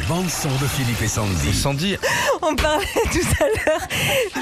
[0.00, 1.52] La bande-son de Philippe et Sandy.
[1.52, 1.96] Sandy,
[2.42, 3.80] On parlait tout à l'heure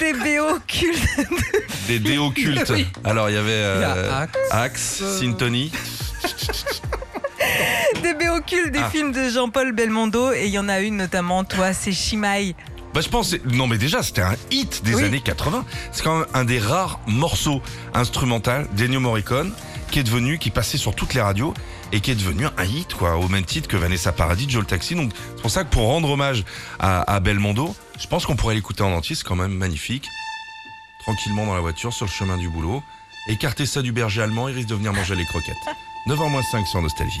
[0.00, 1.28] des BO cultes.
[1.86, 2.70] des déos cultes.
[2.70, 2.86] Oui.
[3.04, 5.02] Alors, il y avait euh, Axe.
[5.20, 5.70] Syntony.
[8.02, 8.90] Des BO cultes des Ah.
[8.90, 10.32] films de Jean-Paul Belmondo.
[10.32, 12.54] Et il y en a une notamment, toi, c'est Shimaï.
[12.92, 15.04] Bah, je pense, non mais déjà, c'était un hit des Oui.
[15.04, 15.64] années 80.
[15.92, 17.62] C'est quand même un des rares morceaux
[17.92, 19.52] instrumentaux d'Ennio Morricone
[19.90, 21.54] qui est devenu, qui passait sur toutes les radios
[21.92, 24.66] et qui est devenu un hit, quoi, au même titre que Vanessa Paradis, Joe le
[24.66, 24.94] Taxi.
[24.94, 26.44] Donc, c'est pour ça que pour rendre hommage
[26.78, 30.08] à, à Belmondo, je pense qu'on pourrait l'écouter en entier, c'est quand même magnifique.
[31.00, 32.82] Tranquillement dans la voiture, sur le chemin du boulot.
[33.28, 35.56] Écartez ça du berger allemand, il risque de venir manger les croquettes.
[36.06, 37.20] 9h05 sur Nostalgie.